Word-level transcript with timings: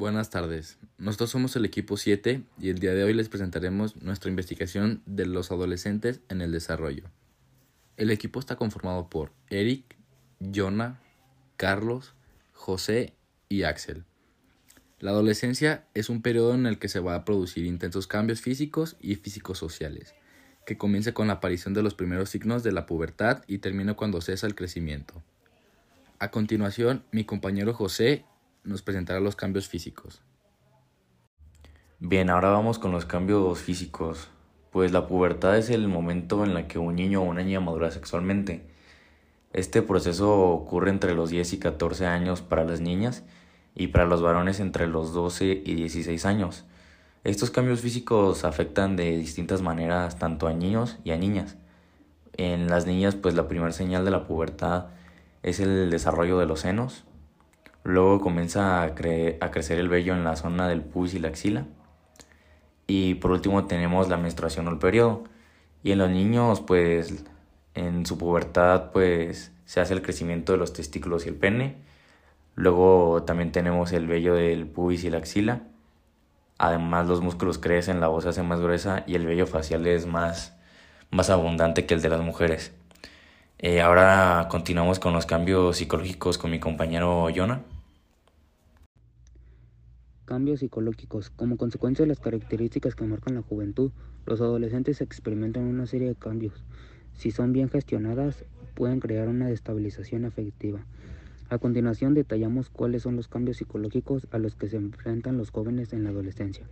Buenas 0.00 0.30
tardes. 0.30 0.78
Nosotros 0.96 1.28
somos 1.28 1.54
el 1.56 1.66
equipo 1.66 1.98
7 1.98 2.42
y 2.58 2.70
el 2.70 2.78
día 2.78 2.94
de 2.94 3.04
hoy 3.04 3.12
les 3.12 3.28
presentaremos 3.28 3.96
nuestra 3.96 4.30
investigación 4.30 5.02
de 5.04 5.26
los 5.26 5.50
adolescentes 5.50 6.20
en 6.30 6.40
el 6.40 6.52
desarrollo. 6.52 7.04
El 7.98 8.10
equipo 8.10 8.40
está 8.40 8.56
conformado 8.56 9.10
por 9.10 9.30
Eric, 9.50 9.84
Jonah, 10.40 11.02
Carlos, 11.58 12.14
José 12.54 13.12
y 13.50 13.64
Axel. 13.64 14.04
La 15.00 15.10
adolescencia 15.10 15.84
es 15.92 16.08
un 16.08 16.22
periodo 16.22 16.54
en 16.54 16.64
el 16.64 16.78
que 16.78 16.88
se 16.88 17.00
va 17.00 17.14
a 17.14 17.26
producir 17.26 17.66
intensos 17.66 18.06
cambios 18.06 18.40
físicos 18.40 18.96
y 19.02 19.16
físicos 19.16 19.58
sociales, 19.58 20.14
que 20.64 20.78
comienza 20.78 21.12
con 21.12 21.26
la 21.26 21.34
aparición 21.34 21.74
de 21.74 21.82
los 21.82 21.92
primeros 21.92 22.30
signos 22.30 22.62
de 22.62 22.72
la 22.72 22.86
pubertad 22.86 23.42
y 23.46 23.58
termina 23.58 23.92
cuando 23.92 24.22
cesa 24.22 24.46
el 24.46 24.54
crecimiento. 24.54 25.22
A 26.18 26.30
continuación, 26.30 27.04
mi 27.12 27.24
compañero 27.24 27.74
José 27.74 28.24
nos 28.64 28.82
presentará 28.82 29.20
los 29.20 29.36
cambios 29.36 29.68
físicos. 29.68 30.22
Bien, 31.98 32.30
ahora 32.30 32.50
vamos 32.50 32.78
con 32.78 32.92
los 32.92 33.04
cambios 33.04 33.58
físicos. 33.60 34.28
Pues 34.70 34.92
la 34.92 35.06
pubertad 35.06 35.58
es 35.58 35.70
el 35.70 35.88
momento 35.88 36.44
en 36.44 36.56
el 36.56 36.66
que 36.66 36.78
un 36.78 36.94
niño 36.94 37.22
o 37.22 37.24
una 37.24 37.42
niña 37.42 37.60
madura 37.60 37.90
sexualmente. 37.90 38.66
Este 39.52 39.82
proceso 39.82 40.32
ocurre 40.50 40.90
entre 40.90 41.14
los 41.14 41.30
10 41.30 41.52
y 41.54 41.58
14 41.58 42.06
años 42.06 42.40
para 42.40 42.64
las 42.64 42.80
niñas 42.80 43.24
y 43.74 43.88
para 43.88 44.06
los 44.06 44.22
varones 44.22 44.60
entre 44.60 44.86
los 44.86 45.12
12 45.12 45.62
y 45.64 45.74
16 45.74 46.24
años. 46.24 46.64
Estos 47.24 47.50
cambios 47.50 47.80
físicos 47.80 48.44
afectan 48.44 48.96
de 48.96 49.16
distintas 49.16 49.60
maneras 49.60 50.18
tanto 50.18 50.46
a 50.46 50.52
niños 50.52 50.98
y 51.04 51.10
a 51.10 51.18
niñas. 51.18 51.56
En 52.36 52.68
las 52.68 52.86
niñas, 52.86 53.16
pues 53.16 53.34
la 53.34 53.48
primera 53.48 53.72
señal 53.72 54.04
de 54.04 54.10
la 54.10 54.26
pubertad 54.26 54.86
es 55.42 55.60
el 55.60 55.90
desarrollo 55.90 56.38
de 56.38 56.46
los 56.46 56.60
senos, 56.60 57.04
Luego 57.84 58.20
comienza 58.20 58.82
a, 58.82 58.94
crecer 58.94 59.78
el 59.78 59.88
vello 59.88 60.14
en 60.14 60.24
la 60.24 60.36
zona 60.36 60.68
del 60.68 60.82
pubis 60.82 61.14
y 61.14 61.18
la 61.18 61.28
axila. 61.28 61.66
Y 62.86 63.14
por 63.14 63.30
último 63.30 63.66
tenemos 63.66 64.08
la 64.08 64.16
menstruación 64.16 64.68
o 64.68 64.70
el 64.70 64.78
periodo. 64.78 65.24
Y 65.82 65.92
en 65.92 65.98
los 65.98 66.10
niños, 66.10 66.60
pues 66.60 67.24
en 67.74 68.04
su 68.06 68.18
pubertad, 68.18 68.90
pues 68.92 69.52
se 69.64 69.80
hace 69.80 69.94
el 69.94 70.02
crecimiento 70.02 70.52
de 70.52 70.58
los 70.58 70.72
testículos 70.72 71.26
y 71.26 71.30
el 71.30 71.36
pene. 71.36 71.76
Luego 72.54 73.22
también 73.22 73.52
tenemos 73.52 73.92
el 73.92 74.06
vello 74.06 74.34
del 74.34 74.66
pubis 74.66 75.04
y 75.04 75.10
la 75.10 75.18
axila. 75.18 75.62
Además 76.58 77.06
los 77.06 77.22
músculos 77.22 77.58
crecen, 77.58 78.00
la 78.00 78.08
voz 78.08 78.24
se 78.24 78.30
hace 78.30 78.42
más 78.42 78.60
gruesa 78.60 79.04
y 79.06 79.14
el 79.14 79.26
vello 79.26 79.46
facial 79.46 79.86
es 79.86 80.06
más, 80.06 80.54
más 81.10 81.30
abundante 81.30 81.86
que 81.86 81.94
el 81.94 82.02
de 82.02 82.10
las 82.10 82.20
mujeres. 82.20 82.74
Eh, 83.62 83.82
ahora 83.82 84.48
continuamos 84.50 84.98
con 84.98 85.12
los 85.12 85.26
cambios 85.26 85.76
psicológicos 85.76 86.38
con 86.38 86.50
mi 86.50 86.58
compañero 86.58 87.28
Jonah. 87.34 87.60
Cambios 90.24 90.60
psicológicos. 90.60 91.28
Como 91.28 91.58
consecuencia 91.58 92.04
de 92.04 92.08
las 92.08 92.20
características 92.20 92.94
que 92.94 93.04
marcan 93.04 93.34
la 93.34 93.42
juventud, 93.42 93.92
los 94.24 94.40
adolescentes 94.40 95.02
experimentan 95.02 95.64
una 95.64 95.84
serie 95.84 96.08
de 96.08 96.14
cambios. 96.14 96.64
Si 97.12 97.32
son 97.32 97.52
bien 97.52 97.68
gestionadas, 97.68 98.46
pueden 98.74 98.98
crear 98.98 99.28
una 99.28 99.48
destabilización 99.48 100.24
afectiva. 100.24 100.86
A 101.50 101.58
continuación 101.58 102.14
detallamos 102.14 102.70
cuáles 102.70 103.02
son 103.02 103.16
los 103.16 103.28
cambios 103.28 103.58
psicológicos 103.58 104.26
a 104.30 104.38
los 104.38 104.54
que 104.54 104.70
se 104.70 104.76
enfrentan 104.78 105.36
los 105.36 105.50
jóvenes 105.50 105.92
en 105.92 106.04
la 106.04 106.10
adolescencia. 106.10 106.64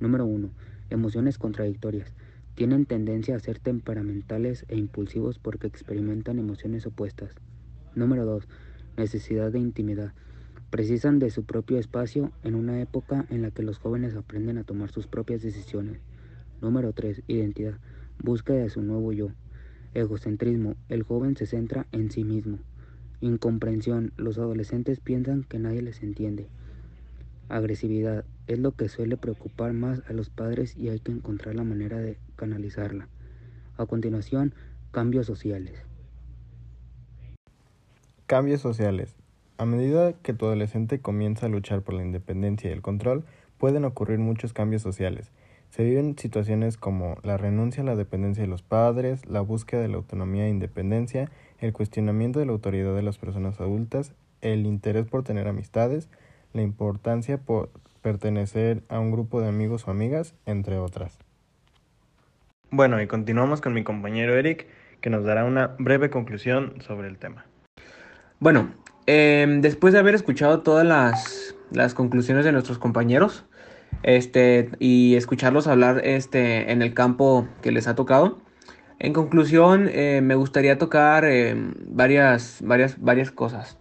Número 0.00 0.26
1. 0.26 0.50
Emociones 0.90 1.38
contradictorias. 1.38 2.12
Tienen 2.56 2.86
tendencia 2.86 3.36
a 3.36 3.38
ser 3.38 3.58
temperamentales 3.58 4.64
e 4.68 4.78
impulsivos 4.78 5.38
porque 5.38 5.66
experimentan 5.66 6.38
emociones 6.38 6.86
opuestas. 6.86 7.34
Número 7.94 8.24
2. 8.24 8.48
Necesidad 8.96 9.52
de 9.52 9.58
intimidad. 9.58 10.14
Precisan 10.70 11.18
de 11.18 11.28
su 11.28 11.44
propio 11.44 11.76
espacio 11.76 12.32
en 12.42 12.54
una 12.54 12.80
época 12.80 13.26
en 13.28 13.42
la 13.42 13.50
que 13.50 13.62
los 13.62 13.76
jóvenes 13.76 14.14
aprenden 14.14 14.56
a 14.56 14.64
tomar 14.64 14.90
sus 14.90 15.06
propias 15.06 15.42
decisiones. 15.42 16.00
Número 16.62 16.94
3. 16.94 17.24
Identidad. 17.26 17.78
Búsqueda 18.24 18.56
de 18.56 18.70
su 18.70 18.80
nuevo 18.80 19.12
yo. 19.12 19.28
Egocentrismo. 19.92 20.76
El 20.88 21.02
joven 21.02 21.36
se 21.36 21.44
centra 21.44 21.86
en 21.92 22.10
sí 22.10 22.24
mismo. 22.24 22.58
Incomprensión. 23.20 24.14
Los 24.16 24.38
adolescentes 24.38 25.00
piensan 25.00 25.44
que 25.44 25.58
nadie 25.58 25.82
les 25.82 26.02
entiende. 26.02 26.48
Agresividad 27.48 28.24
es 28.46 28.58
lo 28.58 28.72
que 28.72 28.88
suele 28.88 29.16
preocupar 29.16 29.72
más 29.72 30.02
a 30.08 30.12
los 30.12 30.30
padres 30.30 30.76
y 30.76 30.88
hay 30.88 30.98
que 30.98 31.12
encontrar 31.12 31.54
la 31.54 31.64
manera 31.64 31.98
de 31.98 32.18
canalizarla. 32.34 33.08
A 33.76 33.86
continuación, 33.86 34.54
cambios 34.90 35.26
sociales. 35.26 35.84
Cambios 38.26 38.60
sociales. 38.60 39.14
A 39.58 39.64
medida 39.64 40.12
que 40.12 40.34
tu 40.34 40.46
adolescente 40.46 41.00
comienza 41.00 41.46
a 41.46 41.48
luchar 41.48 41.82
por 41.82 41.94
la 41.94 42.04
independencia 42.04 42.68
y 42.68 42.72
el 42.72 42.82
control, 42.82 43.24
pueden 43.58 43.84
ocurrir 43.84 44.18
muchos 44.18 44.52
cambios 44.52 44.82
sociales. 44.82 45.30
Se 45.70 45.84
viven 45.84 46.18
situaciones 46.18 46.76
como 46.76 47.18
la 47.22 47.36
renuncia 47.36 47.82
a 47.82 47.86
la 47.86 47.96
dependencia 47.96 48.42
de 48.42 48.48
los 48.48 48.62
padres, 48.62 49.24
la 49.26 49.40
búsqueda 49.40 49.80
de 49.82 49.88
la 49.88 49.96
autonomía 49.96 50.46
e 50.46 50.50
independencia, 50.50 51.30
el 51.60 51.72
cuestionamiento 51.72 52.38
de 52.38 52.46
la 52.46 52.52
autoridad 52.52 52.94
de 52.94 53.02
las 53.02 53.18
personas 53.18 53.60
adultas, 53.60 54.12
el 54.40 54.66
interés 54.66 55.06
por 55.06 55.22
tener 55.22 55.48
amistades, 55.48 56.08
la 56.56 56.62
importancia 56.62 57.38
por 57.38 57.70
pertenecer 58.02 58.82
a 58.88 58.98
un 58.98 59.12
grupo 59.12 59.40
de 59.40 59.48
amigos 59.48 59.86
o 59.86 59.90
amigas, 59.90 60.34
entre 60.46 60.78
otras. 60.78 61.18
Bueno, 62.70 63.00
y 63.00 63.06
continuamos 63.06 63.60
con 63.60 63.74
mi 63.74 63.84
compañero 63.84 64.34
Eric, 64.36 64.66
que 65.00 65.10
nos 65.10 65.24
dará 65.24 65.44
una 65.44 65.76
breve 65.78 66.10
conclusión 66.10 66.74
sobre 66.80 67.08
el 67.08 67.18
tema. 67.18 67.46
Bueno, 68.40 68.70
em, 69.06 69.60
después 69.60 69.92
de 69.92 70.00
haber 70.00 70.14
escuchado 70.14 70.62
todas 70.62 70.86
las, 70.86 71.54
las, 71.70 71.94
conclusiones 71.94 72.44
de 72.44 72.52
nuestros 72.52 72.78
compañeros, 72.78 73.44
este, 74.02 74.70
y 74.78 75.14
escucharlos 75.14 75.68
hablar 75.68 76.00
este, 76.04 76.72
en 76.72 76.82
el 76.82 76.92
campo 76.92 77.46
que 77.62 77.70
les 77.70 77.86
ha 77.86 77.94
tocado, 77.94 78.38
en 78.98 79.12
conclusión, 79.12 79.88
eh, 79.92 80.20
me 80.22 80.34
gustaría 80.34 80.78
tocar 80.78 81.24
em, 81.24 81.74
varias, 81.86 82.58
varias, 82.62 83.00
varias 83.00 83.30
cosas. 83.30 83.78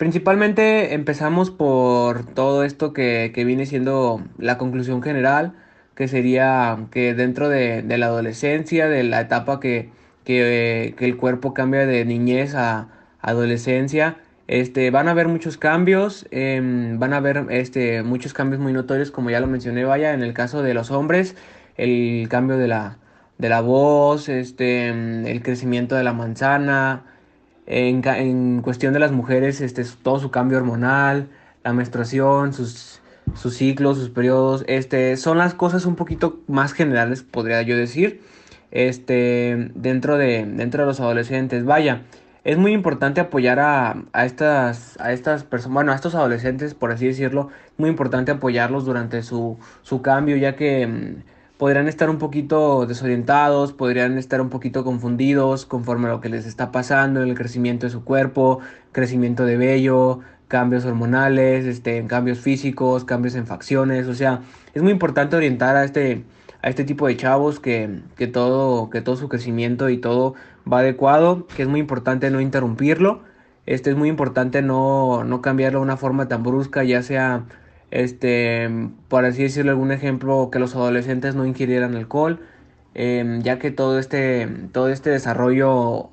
Principalmente 0.00 0.94
empezamos 0.94 1.50
por 1.50 2.24
todo 2.24 2.64
esto 2.64 2.94
que, 2.94 3.30
viene 3.36 3.66
siendo 3.66 4.22
la 4.38 4.56
conclusión 4.56 5.02
general, 5.02 5.52
que 5.94 6.08
sería 6.08 6.86
que 6.90 7.12
dentro 7.12 7.50
de, 7.50 7.82
la 7.86 8.06
adolescencia, 8.06 8.88
de 8.88 9.02
la 9.04 9.20
etapa 9.20 9.60
que, 9.60 9.90
el 10.26 11.16
cuerpo 11.18 11.52
cambia 11.52 11.84
de 11.84 12.06
niñez 12.06 12.54
a 12.54 12.88
adolescencia, 13.20 14.16
este, 14.48 14.90
van 14.90 15.06
a 15.08 15.10
haber 15.10 15.28
muchos 15.28 15.58
cambios, 15.58 16.26
em, 16.30 16.98
van 16.98 17.12
a 17.12 17.18
haber 17.18 17.48
este, 17.50 18.02
muchos 18.02 18.32
cambios 18.32 18.58
muy 18.58 18.72
notorios, 18.72 19.10
como 19.10 19.28
ya 19.28 19.38
lo 19.38 19.48
mencioné, 19.48 19.84
vaya, 19.84 20.14
en 20.14 20.22
el 20.22 20.32
caso 20.32 20.62
de 20.62 20.72
los 20.72 20.90
hombres, 20.90 21.36
el 21.76 22.26
cambio 22.30 22.56
de 22.56 22.68
la, 22.68 22.96
de 23.36 23.50
la 23.50 23.60
voz, 23.60 24.30
este, 24.30 24.88
el 24.88 25.42
crecimiento 25.42 25.94
de 25.94 26.04
la 26.04 26.14
manzana, 26.14 27.04
en, 27.70 28.62
cuestión 28.62 28.92
de 28.92 28.98
las 28.98 29.12
mujeres, 29.12 29.60
este, 29.60 29.84
todo 30.02 30.18
su 30.18 30.30
cambio 30.30 30.58
hormonal, 30.58 31.28
la 31.62 31.72
menstruación, 31.72 32.52
sus, 32.52 33.00
sus 33.34 33.54
ciclos, 33.54 33.96
sus 33.96 34.10
periodos, 34.10 34.64
este, 34.66 35.16
son 35.16 35.38
las 35.38 35.54
cosas 35.54 35.86
un 35.86 35.94
poquito 35.94 36.40
más 36.48 36.72
generales, 36.72 37.22
podría 37.22 37.62
yo 37.62 37.76
decir, 37.76 38.22
este, 38.72 39.70
dentro 39.74 40.18
de, 40.18 40.44
dentro 40.46 40.82
de 40.82 40.86
los 40.86 40.98
adolescentes. 40.98 41.64
Vaya, 41.64 42.02
es 42.42 42.58
muy 42.58 42.72
importante 42.72 43.20
apoyar 43.20 43.60
a, 43.60 44.02
a 44.12 44.24
estas, 44.24 44.98
a 45.00 45.12
estas 45.12 45.44
personas, 45.44 45.74
bueno, 45.74 45.92
a 45.92 45.94
estos 45.94 46.16
adolescentes, 46.16 46.74
por 46.74 46.90
así 46.90 47.06
decirlo, 47.06 47.50
muy 47.76 47.88
importante 47.88 48.32
apoyarlos 48.32 48.84
durante 48.84 49.22
su, 49.22 49.58
su 49.82 50.02
cambio, 50.02 50.36
ya 50.36 50.56
que 50.56 50.86
mm, 50.88 51.22
podrían 51.60 51.88
estar 51.88 52.08
un 52.08 52.16
poquito 52.16 52.86
desorientados, 52.86 53.74
podrían 53.74 54.16
estar 54.16 54.40
un 54.40 54.48
poquito 54.48 54.82
confundidos 54.82 55.66
conforme 55.66 56.08
a 56.08 56.12
lo 56.12 56.22
que 56.22 56.30
les 56.30 56.46
está 56.46 56.72
pasando 56.72 57.22
el 57.22 57.34
crecimiento 57.34 57.84
de 57.84 57.90
su 57.90 58.02
cuerpo, 58.02 58.60
crecimiento 58.92 59.44
de 59.44 59.58
vello, 59.58 60.20
cambios 60.48 60.86
hormonales, 60.86 61.66
este, 61.66 62.06
cambios 62.06 62.38
físicos, 62.38 63.04
cambios 63.04 63.34
en 63.34 63.46
facciones, 63.46 64.06
o 64.06 64.14
sea, 64.14 64.40
es 64.72 64.82
muy 64.82 64.90
importante 64.90 65.36
orientar 65.36 65.76
a 65.76 65.84
este, 65.84 66.24
a 66.62 66.70
este 66.70 66.84
tipo 66.84 67.06
de 67.06 67.18
chavos 67.18 67.60
que, 67.60 68.00
que, 68.16 68.26
todo, 68.26 68.88
que 68.88 69.02
todo 69.02 69.16
su 69.16 69.28
crecimiento 69.28 69.90
y 69.90 69.98
todo 69.98 70.32
va 70.70 70.78
adecuado, 70.78 71.46
que 71.46 71.60
es 71.60 71.68
muy 71.68 71.80
importante 71.80 72.30
no 72.30 72.40
interrumpirlo, 72.40 73.20
este 73.66 73.90
es 73.90 73.96
muy 73.96 74.08
importante 74.08 74.62
no, 74.62 75.24
no 75.24 75.42
cambiarlo 75.42 75.80
de 75.80 75.84
una 75.84 75.98
forma 75.98 76.26
tan 76.26 76.42
brusca, 76.42 76.84
ya 76.84 77.02
sea 77.02 77.44
este, 77.90 78.68
por 79.08 79.24
así 79.24 79.42
decirlo, 79.42 79.72
algún 79.72 79.92
ejemplo, 79.92 80.50
que 80.50 80.58
los 80.58 80.74
adolescentes 80.74 81.34
no 81.34 81.46
ingirieran 81.46 81.96
alcohol, 81.96 82.40
em, 82.94 83.42
ya 83.42 83.58
que 83.58 83.70
todo 83.70 83.98
este, 83.98 84.48
todo 84.72 84.88
este 84.88 85.10
desarrollo 85.10 86.10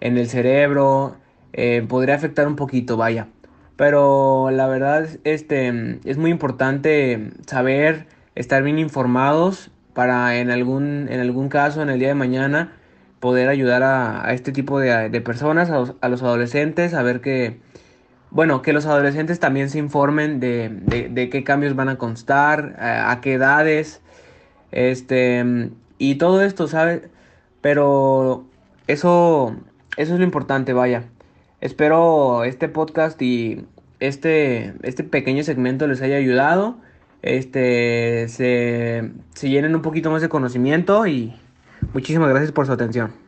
en 0.00 0.18
el 0.18 0.28
cerebro 0.28 1.16
eh, 1.52 1.84
podría 1.88 2.14
afectar 2.14 2.46
un 2.46 2.56
poquito, 2.56 2.96
vaya. 2.96 3.28
Pero 3.76 4.50
la 4.50 4.66
verdad 4.66 5.08
este, 5.24 6.00
es 6.04 6.18
muy 6.18 6.30
importante 6.30 7.30
saber, 7.46 8.06
estar 8.34 8.62
bien 8.62 8.78
informados 8.78 9.70
para 9.94 10.38
en 10.38 10.50
algún, 10.50 11.08
en 11.10 11.20
algún 11.20 11.48
caso, 11.48 11.82
en 11.82 11.90
el 11.90 11.98
día 11.98 12.08
de 12.08 12.14
mañana, 12.14 12.72
poder 13.20 13.48
ayudar 13.48 13.82
a, 13.82 14.32
este 14.32 14.52
tipo 14.52 14.80
de, 14.80 15.20
personas, 15.20 15.70
a 15.70 15.78
los, 15.78 15.94
a 16.00 16.08
los 16.08 16.22
adolescentes, 16.22 16.94
a 16.94 17.02
ver 17.02 17.20
que 17.20 17.60
bueno, 18.30 18.62
que 18.62 18.72
los 18.72 18.86
adolescentes 18.86 19.40
también 19.40 19.70
se 19.70 19.78
informen 19.78 20.40
de, 20.40 20.68
de, 20.68 21.30
qué 21.30 21.44
cambios 21.44 21.74
van 21.74 21.88
a 21.88 21.96
constar, 21.96 22.76
a, 22.78 23.20
qué 23.20 23.34
edades, 23.34 24.00
este, 24.70 25.70
y 25.98 26.16
todo 26.16 26.42
esto, 26.42 26.68
¿sabes? 26.68 27.02
Pero 27.60 28.44
eso, 28.86 29.56
eso 29.96 30.12
es 30.14 30.18
lo 30.18 30.24
importante, 30.24 30.72
vaya. 30.72 31.04
Espero 31.60 32.44
este 32.44 32.68
podcast 32.68 33.20
y 33.22 33.64
este, 34.00 34.74
este 34.82 35.04
pequeño 35.04 35.42
segmento 35.42 35.86
les 35.86 36.02
haya 36.02 36.16
ayudado. 36.16 36.76
Este, 37.22 38.28
se, 38.28 39.10
se 39.34 39.50
llenen 39.50 39.74
un 39.74 39.82
poquito 39.82 40.10
más 40.10 40.22
de 40.22 40.28
conocimiento 40.28 41.06
y 41.06 41.34
muchísimas 41.94 42.28
gracias 42.30 42.52
por 42.52 42.66
su 42.66 42.72
atención. 42.72 43.27